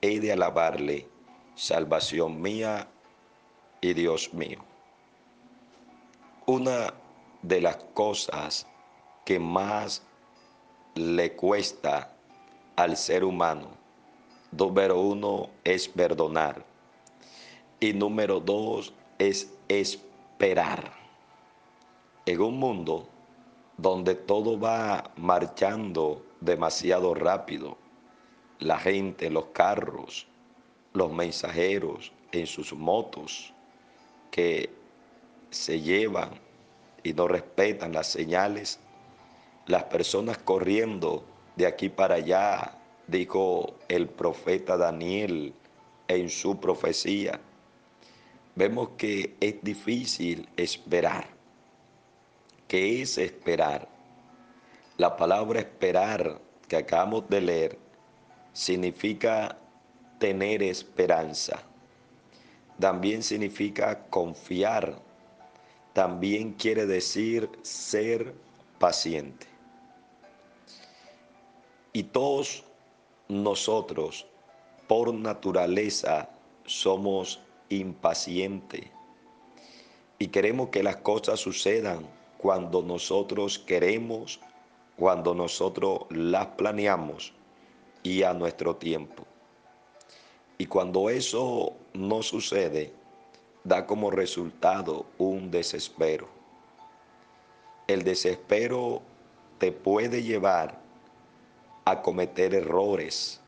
he 0.00 0.18
de 0.18 0.32
alabarle, 0.32 1.06
salvación 1.54 2.40
mía 2.40 2.88
y 3.80 3.92
Dios 3.92 4.32
mío. 4.34 4.58
Una 6.46 6.94
de 7.42 7.60
las 7.60 7.76
cosas 7.94 8.66
que 9.30 9.38
más 9.38 10.02
le 10.96 11.36
cuesta 11.36 12.16
al 12.74 12.96
ser 12.96 13.22
humano, 13.22 13.68
número 14.50 15.00
uno 15.00 15.50
es 15.62 15.86
perdonar 15.86 16.64
y 17.78 17.92
número 17.92 18.40
dos 18.40 18.92
es 19.20 19.56
esperar. 19.68 20.92
En 22.26 22.40
un 22.40 22.58
mundo 22.58 23.06
donde 23.76 24.16
todo 24.16 24.58
va 24.58 25.12
marchando 25.14 26.26
demasiado 26.40 27.14
rápido, 27.14 27.78
la 28.58 28.80
gente, 28.80 29.30
los 29.30 29.44
carros, 29.52 30.26
los 30.92 31.12
mensajeros 31.12 32.12
en 32.32 32.48
sus 32.48 32.72
motos 32.72 33.54
que 34.32 34.70
se 35.50 35.80
llevan 35.80 36.30
y 37.04 37.12
no 37.12 37.28
respetan 37.28 37.92
las 37.92 38.08
señales, 38.08 38.80
las 39.70 39.84
personas 39.84 40.36
corriendo 40.38 41.24
de 41.56 41.66
aquí 41.66 41.88
para 41.88 42.16
allá, 42.16 42.76
dijo 43.06 43.76
el 43.88 44.08
profeta 44.08 44.76
Daniel 44.76 45.54
en 46.08 46.28
su 46.28 46.58
profecía. 46.58 47.40
Vemos 48.56 48.90
que 48.98 49.36
es 49.40 49.62
difícil 49.62 50.48
esperar. 50.56 51.28
¿Qué 52.66 53.02
es 53.02 53.16
esperar? 53.16 53.88
La 54.96 55.16
palabra 55.16 55.60
esperar 55.60 56.40
que 56.68 56.76
acabamos 56.76 57.28
de 57.28 57.40
leer 57.40 57.78
significa 58.52 59.56
tener 60.18 60.62
esperanza. 60.64 61.62
También 62.78 63.22
significa 63.22 64.06
confiar. 64.10 65.00
También 65.92 66.54
quiere 66.54 66.86
decir 66.86 67.48
ser 67.62 68.34
paciente. 68.78 69.49
Y 71.92 72.04
todos 72.04 72.64
nosotros, 73.28 74.26
por 74.86 75.12
naturaleza, 75.12 76.28
somos 76.64 77.40
impacientes. 77.68 78.86
Y 80.18 80.28
queremos 80.28 80.68
que 80.68 80.82
las 80.82 80.96
cosas 80.96 81.40
sucedan 81.40 82.06
cuando 82.38 82.82
nosotros 82.82 83.58
queremos, 83.58 84.40
cuando 84.96 85.34
nosotros 85.34 86.00
las 86.10 86.46
planeamos 86.46 87.32
y 88.02 88.22
a 88.22 88.34
nuestro 88.34 88.76
tiempo. 88.76 89.24
Y 90.58 90.66
cuando 90.66 91.10
eso 91.10 91.74
no 91.94 92.22
sucede, 92.22 92.92
da 93.64 93.86
como 93.86 94.10
resultado 94.10 95.06
un 95.18 95.50
desespero. 95.50 96.28
El 97.86 98.04
desespero 98.04 99.02
te 99.58 99.72
puede 99.72 100.22
llevar 100.22 100.79
a 101.84 102.02
cometer 102.02 102.54
errores. 102.54 103.40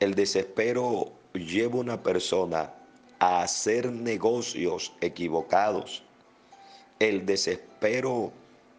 El 0.00 0.14
desespero 0.14 1.12
lleva 1.32 1.76
a 1.76 1.80
una 1.80 2.02
persona 2.02 2.74
a 3.18 3.42
hacer 3.42 3.90
negocios 3.92 4.92
equivocados. 5.00 6.02
El 6.98 7.24
desespero 7.24 8.32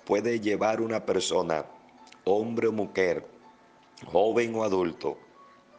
puede 0.05 0.39
llevar 0.39 0.79
a 0.79 0.83
una 0.83 1.05
persona, 1.05 1.65
hombre 2.25 2.67
o 2.67 2.71
mujer, 2.71 3.25
joven 4.05 4.55
o 4.55 4.63
adulto, 4.63 5.17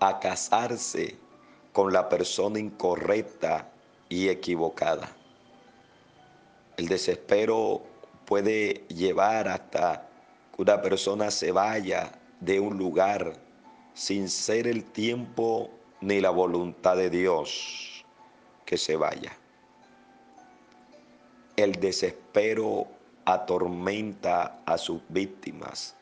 a 0.00 0.18
casarse 0.18 1.16
con 1.72 1.92
la 1.92 2.08
persona 2.08 2.58
incorrecta 2.58 3.70
y 4.08 4.28
equivocada. 4.28 5.10
El 6.76 6.88
desespero 6.88 7.82
puede 8.24 8.84
llevar 8.88 9.48
hasta 9.48 10.08
que 10.54 10.62
una 10.62 10.80
persona 10.80 11.30
se 11.30 11.52
vaya 11.52 12.12
de 12.44 12.60
un 12.60 12.76
lugar 12.76 13.32
sin 13.94 14.28
ser 14.28 14.66
el 14.66 14.84
tiempo 14.84 15.70
ni 16.00 16.20
la 16.20 16.30
voluntad 16.30 16.96
de 16.96 17.08
Dios 17.08 18.04
que 18.66 18.76
se 18.76 18.96
vaya. 18.96 19.32
El 21.56 21.72
desespero 21.72 22.86
atormenta 23.24 24.62
a 24.66 24.76
sus 24.76 25.00
víctimas. 25.08 25.96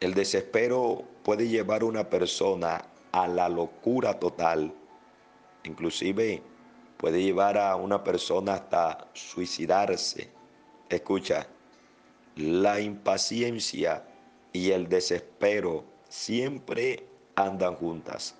El 0.00 0.14
desespero 0.14 1.04
puede 1.22 1.48
llevar 1.48 1.82
a 1.82 1.86
una 1.86 2.08
persona 2.08 2.82
a 3.12 3.28
la 3.28 3.48
locura 3.48 4.18
total. 4.18 4.72
Inclusive 5.64 6.42
puede 6.96 7.22
llevar 7.22 7.58
a 7.58 7.76
una 7.76 8.02
persona 8.02 8.54
hasta 8.54 9.08
suicidarse. 9.12 10.30
Escucha, 10.88 11.46
la 12.36 12.80
impaciencia 12.80 14.04
y 14.56 14.72
el 14.72 14.88
desespero 14.88 15.84
siempre 16.08 17.04
andan 17.34 17.74
juntas. 17.74 18.34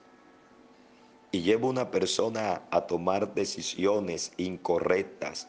Y 1.31 1.43
lleva 1.43 1.69
una 1.69 1.91
persona 1.91 2.63
a 2.71 2.87
tomar 2.87 3.35
decisiones 3.35 4.33
incorrectas, 4.39 5.47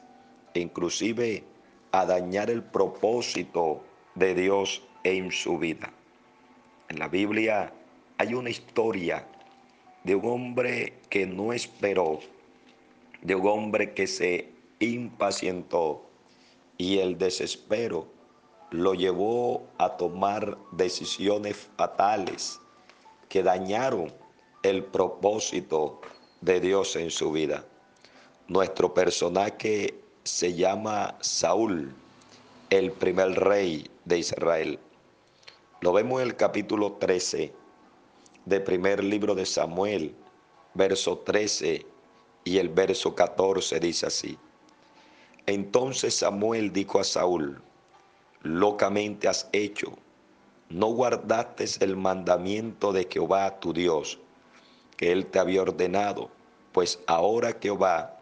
inclusive 0.53 1.45
a 1.93 2.05
dañar 2.05 2.49
el 2.49 2.63
propósito 2.63 3.81
de 4.15 4.35
Dios 4.35 4.83
en 5.05 5.31
su 5.31 5.57
vida. 5.57 5.93
En 6.89 6.99
la 6.99 7.07
Biblia 7.07 7.71
hay 8.17 8.33
una 8.33 8.49
historia 8.49 9.25
de 10.03 10.15
un 10.15 10.25
hombre 10.25 10.99
que 11.09 11.25
no 11.25 11.53
esperó, 11.53 12.19
de 13.21 13.35
un 13.35 13.47
hombre 13.47 13.93
que 13.93 14.05
se 14.05 14.49
impacientó 14.79 16.09
y 16.77 16.97
el 16.97 17.17
desespero 17.17 18.16
lo 18.71 18.93
llevó 18.93 19.67
a 19.77 19.95
tomar 19.95 20.57
decisiones 20.71 21.69
fatales 21.77 22.59
que 23.29 23.43
dañaron 23.43 24.13
el 24.63 24.83
propósito 24.83 26.01
de 26.41 26.59
Dios 26.59 26.95
en 26.95 27.09
su 27.11 27.31
vida. 27.31 27.65
Nuestro 28.47 28.93
personaje 28.93 29.99
se 30.23 30.53
llama 30.53 31.17
Saúl, 31.21 31.93
el 32.69 32.91
primer 32.91 33.39
rey 33.39 33.89
de 34.05 34.19
Israel. 34.19 34.79
Lo 35.81 35.93
vemos 35.93 36.21
en 36.21 36.27
el 36.27 36.35
capítulo 36.35 36.93
13 36.93 37.53
del 38.45 38.63
primer 38.63 39.03
libro 39.03 39.35
de 39.35 39.45
Samuel, 39.45 40.15
verso 40.73 41.19
13 41.19 41.85
y 42.43 42.57
el 42.57 42.69
verso 42.69 43.15
14 43.15 43.79
dice 43.79 44.07
así. 44.07 44.37
Entonces 45.45 46.15
Samuel 46.15 46.73
dijo 46.73 46.99
a 46.99 47.03
Saúl, 47.03 47.61
locamente 48.41 49.27
has 49.27 49.49
hecho, 49.51 49.97
no 50.69 50.87
guardaste 50.87 51.65
el 51.79 51.95
mandamiento 51.95 52.91
de 52.93 53.07
Jehová 53.11 53.59
tu 53.59 53.73
Dios, 53.73 54.19
que 54.95 55.11
él 55.11 55.27
te 55.27 55.39
había 55.39 55.61
ordenado, 55.61 56.29
pues 56.71 56.99
ahora 57.07 57.57
Jehová 57.61 58.19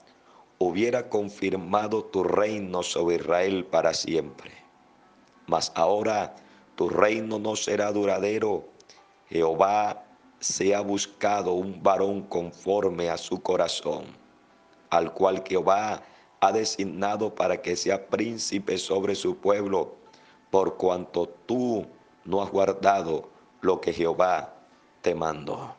hubiera 0.58 1.10
confirmado 1.10 2.06
tu 2.06 2.24
reino 2.24 2.84
sobre 2.84 3.18
Israel 3.18 3.66
para 3.66 3.94
siempre. 3.94 4.52
Mas 5.48 5.72
ahora 5.76 6.36
tu 6.76 6.90
reino 6.90 7.40
no 7.40 7.56
será 7.56 7.92
duradero. 7.92 8.68
Jehová 9.30 10.06
se 10.40 10.76
ha 10.76 10.82
buscado 10.82 11.54
un 11.54 11.82
varón 11.82 12.24
conforme 12.24 13.10
a 13.10 13.18
su 13.18 13.42
corazón, 13.42 14.06
al 14.90 15.14
cual 15.14 15.44
Jehová 15.48 16.04
ha 16.42 16.52
designado 16.52 17.34
para 17.34 17.62
que 17.62 17.76
sea 17.76 18.08
príncipe 18.08 18.78
sobre 18.78 19.16
su 19.16 19.38
pueblo, 19.38 19.96
por 20.52 20.78
cuanto 20.78 21.28
tú 21.46 21.86
no 22.24 22.42
has 22.42 22.50
guardado 22.52 23.30
lo 23.62 23.82
que 23.82 23.94
Jehová 23.94 24.54
te 25.02 25.16
mandó. 25.16 25.76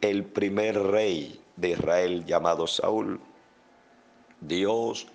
El 0.00 0.24
primer 0.24 0.78
rey 0.78 1.40
de 1.56 1.70
Israel 1.70 2.24
llamado 2.24 2.66
Saúl 2.66 3.20
Dios 4.40 5.06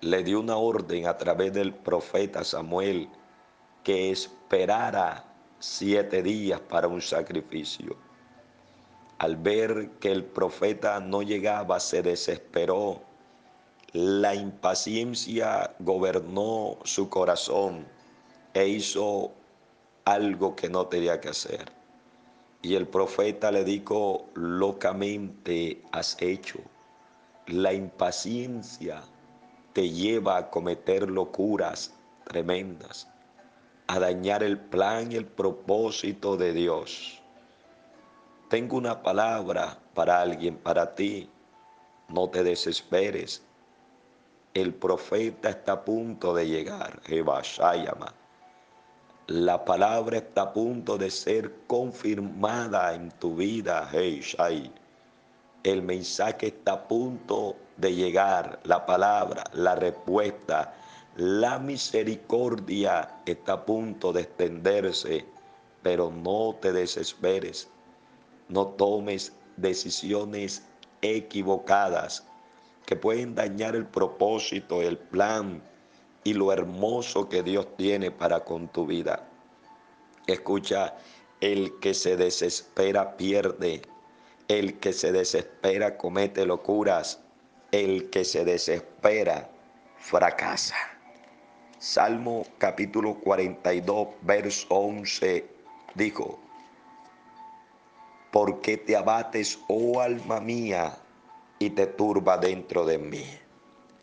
le 0.00 0.22
dio 0.22 0.38
una 0.38 0.56
orden 0.56 1.06
a 1.08 1.16
través 1.16 1.52
del 1.52 1.74
profeta 1.74 2.44
Samuel 2.44 3.08
que 3.82 4.12
esperara 4.12 5.24
siete 5.58 6.22
días 6.22 6.60
para 6.60 6.86
un 6.86 7.02
sacrificio. 7.02 7.96
Al 9.18 9.36
ver 9.36 9.90
que 9.98 10.12
el 10.12 10.24
profeta 10.24 11.00
no 11.00 11.22
llegaba, 11.22 11.80
se 11.80 12.02
desesperó. 12.02 13.02
La 13.92 14.36
impaciencia 14.36 15.74
gobernó 15.80 16.78
su 16.84 17.08
corazón 17.08 17.84
e 18.54 18.68
hizo 18.68 19.32
algo 20.04 20.56
que 20.56 20.68
no 20.68 20.86
tenía 20.86 21.20
que 21.20 21.30
hacer. 21.30 21.70
Y 22.62 22.74
el 22.74 22.86
profeta 22.86 23.52
le 23.52 23.64
dijo, 23.64 24.26
locamente 24.34 25.82
has 25.92 26.16
hecho 26.20 26.60
la 27.48 27.72
impaciencia 27.72 29.02
te 29.72 29.88
lleva 29.88 30.36
a 30.36 30.50
cometer 30.50 31.10
locuras 31.10 31.94
tremendas, 32.24 33.08
a 33.86 33.98
dañar 33.98 34.42
el 34.42 34.58
plan 34.58 35.10
y 35.12 35.16
el 35.16 35.24
propósito 35.24 36.36
de 36.36 36.52
Dios. 36.52 37.22
Tengo 38.50 38.76
una 38.76 39.02
palabra 39.02 39.78
para 39.94 40.20
alguien, 40.20 40.58
para 40.58 40.94
ti. 40.94 41.30
No 42.08 42.28
te 42.28 42.42
desesperes. 42.42 43.42
El 44.52 44.74
profeta 44.74 45.48
está 45.48 45.72
a 45.72 45.84
punto 45.84 46.34
de 46.34 46.48
llegar. 46.48 47.00
La 49.28 49.62
palabra 49.62 50.16
está 50.16 50.40
a 50.40 50.52
punto 50.54 50.96
de 50.96 51.10
ser 51.10 51.52
confirmada 51.66 52.94
en 52.94 53.10
tu 53.10 53.36
vida. 53.36 53.86
Hey, 53.92 54.20
Shai. 54.22 54.72
El 55.62 55.82
mensaje 55.82 56.46
está 56.46 56.72
a 56.72 56.88
punto 56.88 57.54
de 57.76 57.94
llegar, 57.94 58.58
la 58.64 58.86
palabra, 58.86 59.44
la 59.52 59.74
respuesta, 59.74 60.74
la 61.16 61.58
misericordia 61.58 63.16
está 63.26 63.52
a 63.52 63.64
punto 63.66 64.14
de 64.14 64.22
extenderse, 64.22 65.26
pero 65.82 66.10
no 66.10 66.56
te 66.58 66.72
desesperes, 66.72 67.68
no 68.48 68.68
tomes 68.68 69.34
decisiones 69.58 70.62
equivocadas 71.02 72.26
que 72.86 72.96
pueden 72.96 73.34
dañar 73.34 73.76
el 73.76 73.84
propósito, 73.84 74.80
el 74.80 74.96
plan 74.96 75.60
y 76.24 76.34
lo 76.34 76.52
hermoso 76.52 77.28
que 77.28 77.42
Dios 77.42 77.76
tiene 77.76 78.10
para 78.10 78.44
con 78.44 78.68
tu 78.68 78.86
vida. 78.86 79.28
Escucha, 80.26 80.96
el 81.40 81.78
que 81.80 81.94
se 81.94 82.16
desespera 82.16 83.16
pierde 83.16 83.82
el 84.48 84.78
que 84.78 84.94
se 84.94 85.12
desespera 85.12 85.98
comete 85.98 86.46
locuras. 86.46 87.20
El 87.70 88.08
que 88.08 88.24
se 88.24 88.46
desespera 88.46 89.50
fracasa. 89.98 90.76
Salmo 91.78 92.46
capítulo 92.56 93.20
42, 93.20 94.08
verso 94.22 94.66
11 94.70 95.46
dijo, 95.94 96.40
¿por 98.32 98.62
qué 98.62 98.78
te 98.78 98.96
abates, 98.96 99.58
oh 99.68 100.00
alma 100.00 100.40
mía, 100.40 100.96
y 101.58 101.70
te 101.70 101.86
turba 101.86 102.38
dentro 102.38 102.86
de 102.86 102.96
mí? 102.96 103.26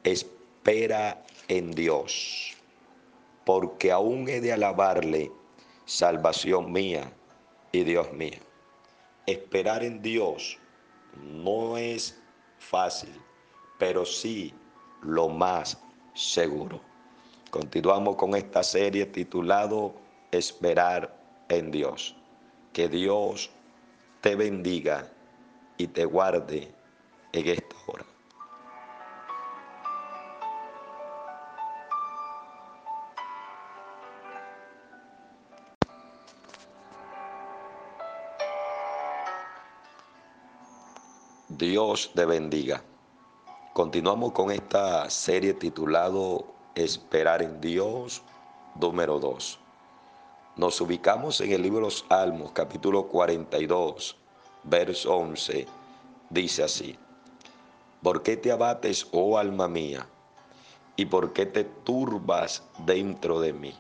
Espera 0.04 1.24
en 1.48 1.72
Dios, 1.72 2.54
porque 3.46 3.92
aún 3.92 4.28
he 4.28 4.42
de 4.42 4.54
alabarle, 4.54 5.32
salvación 5.86 6.72
mía 6.72 7.12
y 7.72 7.84
Dios 7.84 8.12
mío. 8.14 8.40
Esperar 9.26 9.84
en 9.84 10.02
Dios 10.02 10.58
no 11.22 11.78
es 11.78 12.22
fácil, 12.58 13.14
pero 13.78 14.06
sí 14.06 14.54
lo 15.02 15.30
más 15.30 15.82
seguro. 16.14 16.82
Continuamos 17.50 18.16
con 18.16 18.36
esta 18.36 18.64
serie 18.64 19.06
titulado 19.06 19.96
Esperar 20.32 21.16
en 21.50 21.72
Dios. 21.72 22.16
Que 22.74 22.90
Dios 22.90 23.50
te 24.22 24.36
bendiga 24.36 25.10
y 25.78 25.88
te 25.88 26.06
guarde 26.06 26.74
en 27.32 27.48
esta 27.48 27.76
hora. 27.88 28.15
Dios 41.58 42.12
te 42.14 42.26
bendiga. 42.26 42.84
Continuamos 43.72 44.34
con 44.34 44.52
esta 44.52 45.10
serie 45.10 45.54
titulado 45.54 46.48
Esperar 46.76 47.42
en 47.42 47.62
Dios, 47.62 48.24
número 48.78 49.20
2. 49.20 49.58
Nos 50.58 50.82
ubicamos 50.82 51.40
en 51.40 51.54
el 51.54 51.62
libro 51.62 51.78
de 51.78 51.86
los 51.86 52.06
Salmos, 52.10 52.52
capítulo 52.52 53.08
42, 53.08 54.18
verso 54.64 55.16
11. 55.16 55.66
Dice 56.30 56.64
así, 56.64 56.98
¿por 58.04 58.22
qué 58.22 58.36
te 58.36 58.52
abates, 58.52 59.08
oh 59.14 59.38
alma 59.38 59.70
mía? 59.70 60.06
¿Y 60.98 61.06
por 61.06 61.32
qué 61.32 61.46
te 61.46 61.64
turbas 61.64 62.64
dentro 62.80 63.40
de 63.40 63.54
mí? 63.54 63.74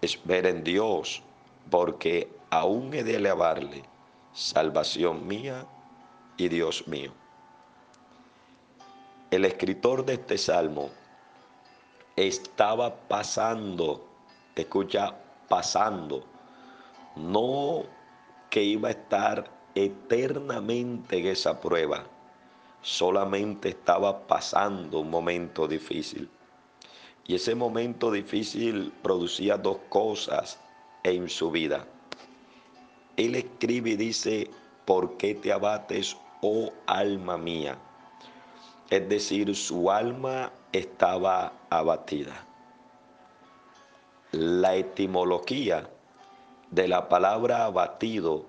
Espera 0.00 0.48
en 0.48 0.64
Dios, 0.64 1.22
porque 1.70 2.28
aún 2.50 2.92
he 2.94 3.04
de 3.04 3.14
alabarle, 3.14 3.84
salvación 4.32 5.24
mía 5.28 5.64
y 6.38 6.48
Dios 6.48 6.88
mío. 6.88 7.12
El 9.30 9.44
escritor 9.44 10.06
de 10.06 10.14
este 10.14 10.38
salmo 10.38 10.88
estaba 12.16 12.94
pasando, 13.08 14.08
escucha, 14.56 15.14
pasando, 15.48 16.24
no 17.16 17.82
que 18.48 18.62
iba 18.62 18.88
a 18.88 18.92
estar 18.92 19.50
eternamente 19.74 21.18
en 21.18 21.26
esa 21.26 21.60
prueba, 21.60 22.04
solamente 22.80 23.68
estaba 23.70 24.26
pasando 24.26 25.00
un 25.00 25.10
momento 25.10 25.68
difícil. 25.68 26.30
Y 27.26 27.34
ese 27.34 27.54
momento 27.54 28.10
difícil 28.10 28.92
producía 29.02 29.58
dos 29.58 29.78
cosas 29.90 30.58
en 31.02 31.28
su 31.28 31.50
vida. 31.50 31.86
Él 33.18 33.34
escribe 33.34 33.90
y 33.90 33.96
dice, 33.96 34.50
¿por 34.86 35.18
qué 35.18 35.34
te 35.34 35.52
abates, 35.52 36.16
oh 36.40 36.70
alma 36.86 37.36
mía. 37.36 37.76
Es 38.90 39.08
decir, 39.08 39.54
su 39.54 39.90
alma 39.90 40.52
estaba 40.72 41.52
abatida. 41.70 42.46
La 44.32 44.74
etimología 44.74 45.88
de 46.70 46.88
la 46.88 47.08
palabra 47.08 47.64
abatido 47.64 48.46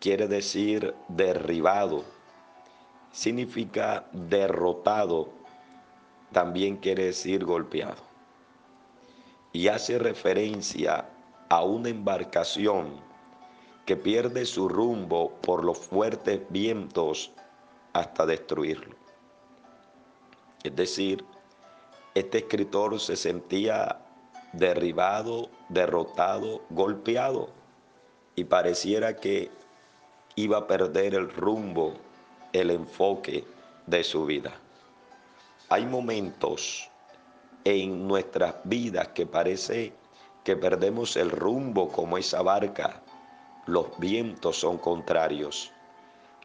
quiere 0.00 0.26
decir 0.28 0.94
derribado, 1.08 2.04
significa 3.12 4.04
derrotado, 4.12 5.30
también 6.32 6.76
quiere 6.76 7.06
decir 7.06 7.44
golpeado. 7.44 8.02
Y 9.52 9.68
hace 9.68 9.98
referencia 9.98 11.08
a 11.48 11.62
una 11.62 11.90
embarcación 11.90 13.11
que 13.84 13.96
pierde 13.96 14.46
su 14.46 14.68
rumbo 14.68 15.32
por 15.42 15.64
los 15.64 15.78
fuertes 15.78 16.40
vientos 16.50 17.32
hasta 17.92 18.26
destruirlo. 18.26 18.94
Es 20.62 20.74
decir, 20.76 21.24
este 22.14 22.38
escritor 22.38 23.00
se 23.00 23.16
sentía 23.16 23.98
derribado, 24.52 25.48
derrotado, 25.68 26.62
golpeado 26.70 27.50
y 28.36 28.44
pareciera 28.44 29.16
que 29.16 29.50
iba 30.36 30.58
a 30.58 30.66
perder 30.66 31.14
el 31.14 31.30
rumbo, 31.32 31.94
el 32.52 32.70
enfoque 32.70 33.44
de 33.86 34.04
su 34.04 34.24
vida. 34.24 34.52
Hay 35.68 35.86
momentos 35.86 36.88
en 37.64 38.06
nuestras 38.06 38.54
vidas 38.64 39.08
que 39.08 39.26
parece 39.26 39.92
que 40.44 40.56
perdemos 40.56 41.16
el 41.16 41.30
rumbo 41.30 41.88
como 41.88 42.18
esa 42.18 42.42
barca 42.42 43.02
los 43.66 43.96
vientos 43.98 44.58
son 44.58 44.78
contrarios. 44.78 45.70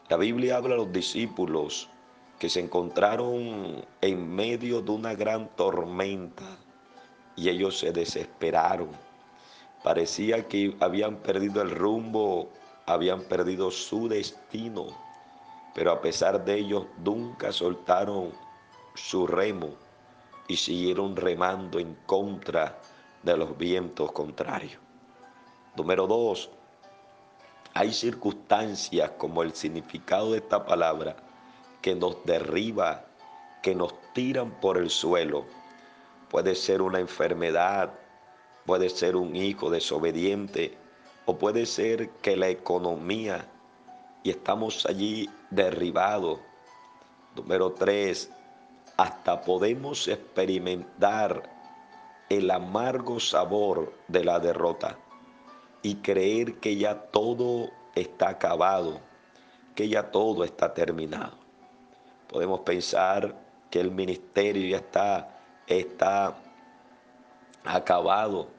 La 0.08 0.18
Biblia 0.18 0.58
habla 0.58 0.76
a 0.76 0.78
los 0.78 0.92
discípulos 0.92 1.90
que 2.38 2.48
se 2.48 2.60
encontraron 2.60 3.84
en 4.02 4.36
medio 4.36 4.82
de 4.82 4.92
una 4.92 5.16
gran 5.16 5.50
tormenta 5.56 6.46
y 7.36 7.50
ellos 7.50 7.80
se 7.80 7.92
desesperaron. 7.92 8.90
Parecía 9.84 10.48
que 10.48 10.76
habían 10.80 11.18
perdido 11.18 11.62
el 11.64 11.72
rumbo, 11.72 12.50
habían 12.86 13.24
perdido 13.24 13.72
su 13.72 14.08
destino, 14.08 14.86
pero 15.74 15.92
a 15.92 16.02
pesar 16.02 16.46
de 16.46 16.56
ellos 16.56 16.86
nunca 17.04 17.52
soltaron 17.52 18.32
su 18.94 19.26
remo 19.26 19.70
y 20.48 20.56
siguieron 20.56 21.16
remando 21.16 21.80
en 21.80 21.96
contra 22.06 22.80
de 23.24 23.36
los 23.36 23.58
vientos 23.58 24.12
contrarios. 24.12 24.82
Número 25.76 26.08
dos, 26.08 26.52
hay 27.78 27.94
circunstancias 27.94 29.12
como 29.20 29.44
el 29.44 29.54
significado 29.54 30.32
de 30.32 30.40
esta 30.40 30.66
palabra 30.66 31.16
que 31.80 31.94
nos 31.94 32.26
derriba, 32.26 33.06
que 33.62 33.76
nos 33.76 33.94
tiran 34.14 34.50
por 34.60 34.80
el 34.80 34.90
suelo. 34.90 35.46
Puede 36.28 36.56
ser 36.56 36.82
una 36.82 37.00
enfermedad, 37.00 37.94
puede 38.66 38.90
ser 38.90 39.16
un 39.16 39.36
hijo 39.36 39.70
desobediente 39.70 40.76
o 41.28 41.38
puede 41.38 41.68
ser 41.68 42.10
que 42.24 42.36
la 42.36 42.48
economía 42.48 43.48
y 44.24 44.32
estamos 44.32 44.88
allí 44.88 45.30
derribados. 45.52 46.40
Número 47.36 47.74
tres, 47.74 48.32
hasta 48.98 49.42
podemos 49.42 50.08
experimentar 50.08 51.48
el 52.28 52.50
amargo 52.50 53.20
sabor 53.20 53.94
de 54.08 54.24
la 54.24 54.40
derrota 54.40 54.98
y 55.88 55.96
creer 55.96 56.56
que 56.56 56.76
ya 56.76 56.96
todo 57.00 57.70
está 57.96 58.28
acabado, 58.28 59.00
que 59.74 59.88
ya 59.88 60.12
todo 60.12 60.44
está 60.44 60.74
terminado. 60.74 61.38
Podemos 62.28 62.60
pensar 62.60 63.34
que 63.70 63.80
el 63.80 63.92
ministerio 63.92 64.68
ya 64.68 64.80
está, 64.80 65.40
está 65.66 66.36
acabado. 67.64 68.50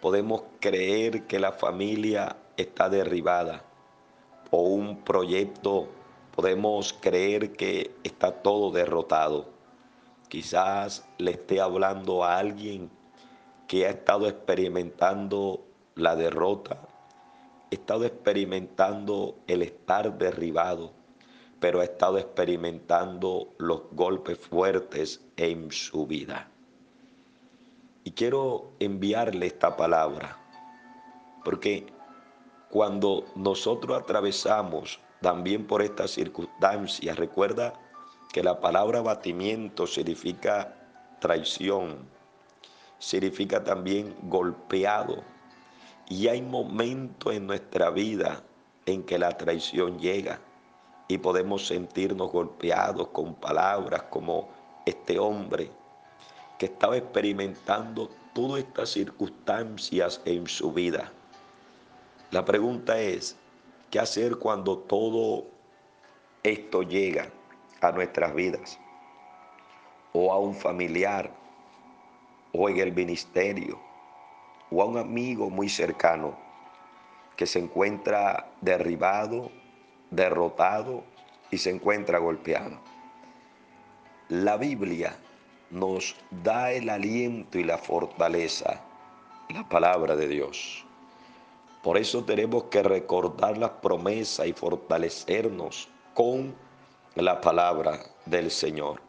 Podemos 0.00 0.44
creer 0.60 1.26
que 1.26 1.38
la 1.38 1.52
familia 1.52 2.36
está 2.56 2.88
derribada 2.88 3.62
o 4.50 4.62
un 4.62 4.96
proyecto, 5.04 5.90
podemos 6.34 6.94
creer 6.94 7.52
que 7.52 7.94
está 8.02 8.32
todo 8.32 8.70
derrotado. 8.70 9.50
Quizás 10.30 11.06
le 11.18 11.32
esté 11.32 11.60
hablando 11.60 12.24
a 12.24 12.38
alguien 12.38 12.90
que 13.68 13.84
ha 13.84 13.90
estado 13.90 14.26
experimentando 14.26 15.66
la 15.94 16.16
derrota, 16.16 16.88
he 17.70 17.76
estado 17.76 18.04
experimentando 18.04 19.36
el 19.46 19.62
estar 19.62 20.18
derribado, 20.18 20.92
pero 21.60 21.80
ha 21.80 21.84
estado 21.84 22.18
experimentando 22.18 23.54
los 23.58 23.82
golpes 23.92 24.38
fuertes 24.38 25.20
en 25.36 25.70
su 25.70 26.06
vida. 26.06 26.48
Y 28.04 28.12
quiero 28.12 28.72
enviarle 28.80 29.46
esta 29.46 29.76
palabra, 29.76 30.38
porque 31.44 31.86
cuando 32.68 33.24
nosotros 33.36 34.00
atravesamos 34.00 34.98
también 35.20 35.66
por 35.66 35.82
estas 35.82 36.10
circunstancias, 36.10 37.16
recuerda 37.16 37.74
que 38.32 38.42
la 38.42 38.60
palabra 38.60 39.02
batimiento 39.02 39.86
significa 39.86 40.74
traición, 41.20 42.08
significa 42.98 43.62
también 43.62 44.16
golpeado, 44.22 45.22
y 46.12 46.28
hay 46.28 46.42
momentos 46.42 47.32
en 47.32 47.46
nuestra 47.46 47.88
vida 47.88 48.42
en 48.84 49.02
que 49.02 49.18
la 49.18 49.34
traición 49.38 49.98
llega 49.98 50.40
y 51.08 51.16
podemos 51.16 51.66
sentirnos 51.66 52.30
golpeados 52.30 53.08
con 53.08 53.34
palabras 53.34 54.02
como 54.10 54.50
este 54.84 55.18
hombre 55.18 55.70
que 56.58 56.66
estaba 56.66 56.98
experimentando 56.98 58.10
todas 58.34 58.58
estas 58.58 58.90
circunstancias 58.90 60.20
en 60.26 60.46
su 60.46 60.70
vida. 60.70 61.10
La 62.30 62.44
pregunta 62.44 63.00
es, 63.00 63.34
¿qué 63.90 63.98
hacer 63.98 64.36
cuando 64.36 64.76
todo 64.80 65.46
esto 66.42 66.82
llega 66.82 67.30
a 67.80 67.90
nuestras 67.90 68.34
vidas? 68.34 68.78
O 70.12 70.30
a 70.30 70.38
un 70.38 70.54
familiar, 70.54 71.32
o 72.52 72.68
en 72.68 72.80
el 72.80 72.92
ministerio, 72.92 73.91
o 74.72 74.82
a 74.82 74.86
un 74.86 74.96
amigo 74.96 75.50
muy 75.50 75.68
cercano 75.68 76.34
que 77.36 77.46
se 77.46 77.58
encuentra 77.58 78.50
derribado, 78.60 79.50
derrotado 80.10 81.04
y 81.50 81.58
se 81.58 81.70
encuentra 81.70 82.18
golpeado. 82.18 82.78
La 84.28 84.56
Biblia 84.56 85.16
nos 85.70 86.16
da 86.30 86.72
el 86.72 86.88
aliento 86.88 87.58
y 87.58 87.64
la 87.64 87.78
fortaleza, 87.78 88.80
la 89.50 89.68
palabra 89.68 90.16
de 90.16 90.28
Dios. 90.28 90.86
Por 91.82 91.98
eso 91.98 92.24
tenemos 92.24 92.64
que 92.64 92.82
recordar 92.82 93.58
las 93.58 93.70
promesas 93.70 94.46
y 94.46 94.52
fortalecernos 94.52 95.88
con 96.14 96.54
la 97.14 97.40
palabra 97.40 97.98
del 98.24 98.50
Señor. 98.50 99.02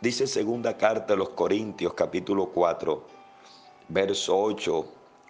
Dice 0.00 0.26
segunda 0.26 0.76
carta 0.76 1.12
de 1.12 1.18
los 1.18 1.30
Corintios 1.30 1.92
capítulo 1.94 2.46
4, 2.46 3.17
verso 3.88 4.38
8, 4.38 4.86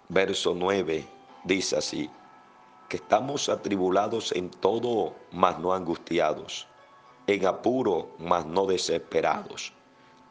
verso 0.09 0.53
9, 0.53 1.05
dice 1.45 1.77
así, 1.77 2.09
que 2.89 2.97
estamos 2.97 3.47
atribulados 3.47 4.31
en 4.33 4.49
todo, 4.49 5.15
mas 5.31 5.57
no 5.59 5.73
angustiados, 5.73 6.67
en 7.27 7.45
apuro, 7.45 8.09
mas 8.17 8.45
no 8.45 8.65
desesperados, 8.65 9.71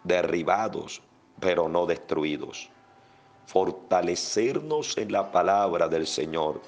derribados, 0.05 1.01
pero 1.41 1.69
no 1.69 1.87
destruidos. 1.87 2.69
Fortalecernos 3.47 4.99
en 4.99 5.13
la 5.13 5.33
palabra 5.33 5.89
del 5.89 6.07
Señor. 6.07 6.61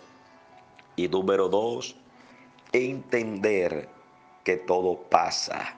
Y 0.96 1.08
número 1.08 1.48
dos, 1.48 1.96
entender 2.72 3.88
que 4.44 4.56
todo 4.56 4.96
pasa. 4.96 5.76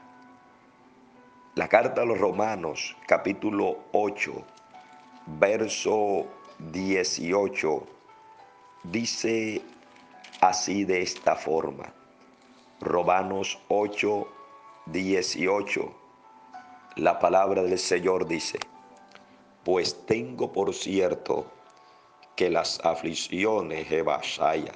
La 1.54 1.68
carta 1.68 2.02
a 2.02 2.04
los 2.04 2.18
Romanos, 2.18 2.96
capítulo 3.06 3.78
8, 3.92 4.32
verso 5.26 6.26
18, 6.58 7.86
dice 8.84 9.62
así 10.40 10.84
de 10.84 11.02
esta 11.02 11.36
forma. 11.36 11.92
Romanos 12.80 13.58
8, 13.68 14.28
18. 14.86 15.94
La 16.96 17.18
palabra 17.18 17.62
del 17.62 17.78
Señor 17.78 18.26
dice, 18.26 18.58
pues 19.64 20.04
tengo 20.06 20.52
por 20.52 20.74
cierto 20.74 21.46
que 22.36 22.50
las 22.50 22.80
aflicciones, 22.84 23.86
Jebashaya, 23.86 24.74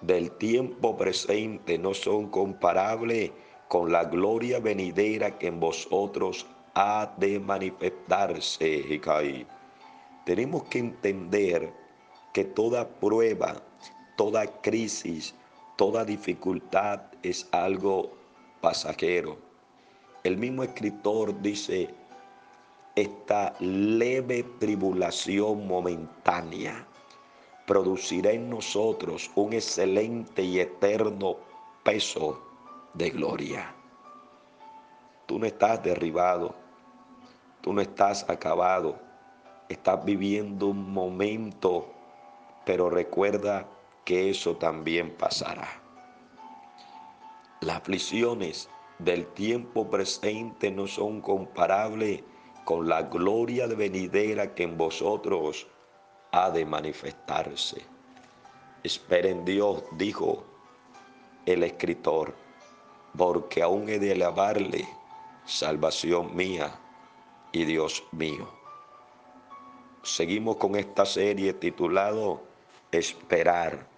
del 0.00 0.30
tiempo 0.32 0.96
presente 0.96 1.78
no 1.78 1.94
son 1.94 2.30
comparables 2.30 3.32
con 3.68 3.90
la 3.92 4.04
gloria 4.04 4.60
venidera 4.60 5.38
que 5.38 5.48
en 5.48 5.60
vosotros 5.60 6.46
ha 6.74 7.12
de 7.16 7.40
manifestarse, 7.40 8.82
Tenemos 10.26 10.64
que 10.64 10.80
entender 10.80 11.72
que 12.32 12.42
toda 12.42 12.88
prueba, 12.88 13.62
toda 14.16 14.44
crisis, 14.60 15.36
toda 15.76 16.04
dificultad 16.04 17.00
es 17.22 17.48
algo 17.52 18.10
pasajero. 18.60 19.38
El 20.24 20.36
mismo 20.36 20.64
escritor 20.64 21.40
dice, 21.40 21.94
esta 22.96 23.54
leve 23.60 24.42
tribulación 24.58 25.68
momentánea 25.68 26.84
producirá 27.64 28.32
en 28.32 28.50
nosotros 28.50 29.30
un 29.36 29.52
excelente 29.52 30.42
y 30.42 30.58
eterno 30.58 31.36
peso 31.84 32.42
de 32.94 33.10
gloria. 33.10 33.72
Tú 35.26 35.38
no 35.38 35.46
estás 35.46 35.84
derribado, 35.84 36.52
tú 37.60 37.72
no 37.72 37.80
estás 37.80 38.28
acabado, 38.28 39.05
estás 39.68 40.04
viviendo 40.04 40.66
un 40.68 40.92
momento, 40.92 41.92
pero 42.64 42.90
recuerda 42.90 43.68
que 44.04 44.30
eso 44.30 44.56
también 44.56 45.10
pasará. 45.16 45.82
Las 47.60 47.78
aflicciones 47.78 48.68
del 48.98 49.26
tiempo 49.28 49.90
presente 49.90 50.70
no 50.70 50.86
son 50.86 51.20
comparables 51.20 52.22
con 52.64 52.88
la 52.88 53.02
gloria 53.02 53.66
de 53.66 53.74
venidera 53.74 54.54
que 54.54 54.64
en 54.64 54.76
vosotros 54.76 55.66
ha 56.32 56.50
de 56.50 56.64
manifestarse. 56.64 57.82
Esperen 58.82 59.44
Dios, 59.44 59.82
dijo 59.92 60.44
el 61.46 61.62
escritor, 61.62 62.34
porque 63.16 63.62
aún 63.62 63.88
he 63.88 63.98
de 63.98 64.12
alabarle, 64.12 64.86
salvación 65.44 66.36
mía 66.36 66.78
y 67.52 67.64
Dios 67.64 68.04
mío. 68.12 68.48
Seguimos 70.06 70.56
con 70.58 70.76
esta 70.76 71.04
serie 71.04 71.52
titulado 71.52 72.40
Esperar 72.92 73.88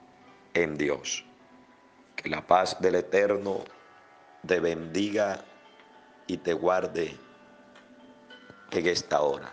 en 0.54 0.78
Dios. 0.78 1.22
Que 2.16 2.30
la 2.30 2.46
paz 2.46 2.80
del 2.80 2.94
Eterno 2.94 3.62
te 4.46 4.58
bendiga 4.58 5.44
y 6.26 6.38
te 6.38 6.54
guarde 6.54 7.14
en 8.70 8.86
esta 8.86 9.20
hora. 9.20 9.52